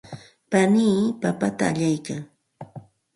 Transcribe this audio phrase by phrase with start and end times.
[0.49, 2.21] panii papata allaykan.